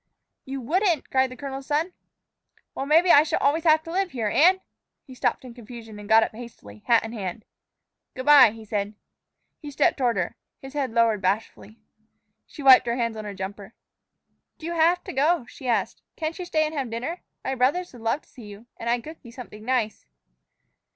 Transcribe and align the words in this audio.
"You 0.45 0.61
wouldn't?" 0.61 1.11
cried 1.11 1.29
the 1.29 1.37
colonel's 1.37 1.67
son. 1.67 1.93
"Why, 2.73 2.85
maybe 2.85 3.11
I 3.11 3.21
shall 3.21 3.37
always 3.37 3.65
have 3.65 3.83
to 3.83 3.91
live 3.91 4.09
here, 4.13 4.29
and" 4.29 4.59
He 5.05 5.13
stopped 5.13 5.45
in 5.45 5.53
confusion, 5.53 5.99
and 5.99 6.09
got 6.09 6.23
up 6.23 6.31
hastily, 6.31 6.79
hat 6.87 7.03
in 7.05 7.13
hand. 7.13 7.45
"Good 8.15 8.25
by," 8.25 8.49
he 8.49 8.65
said. 8.65 8.95
He 9.61 9.69
stepped 9.69 9.99
toward 9.99 10.17
her, 10.17 10.35
his 10.59 10.73
head 10.73 10.91
lowered 10.91 11.21
bashfully. 11.21 11.77
She 12.47 12.63
wiped 12.63 12.87
her 12.87 12.95
hands 12.97 13.15
on 13.15 13.25
the 13.25 13.35
jumper. 13.35 13.75
"Do 14.57 14.65
you 14.65 14.73
have 14.73 15.03
to 15.03 15.13
go?" 15.13 15.45
she 15.45 15.67
asked. 15.67 16.01
"Can't 16.15 16.39
you 16.39 16.45
stay 16.45 16.65
and 16.65 16.73
have 16.73 16.89
dinner? 16.89 17.21
My 17.43 17.53
brothers 17.53 17.93
would 17.93 18.01
love 18.01 18.23
to 18.23 18.27
see 18.29 18.45
you. 18.47 18.65
And 18.77 18.89
I'd 18.89 19.03
cook 19.03 19.17
you 19.21 19.31
something 19.31 19.63
nice." 19.63 20.07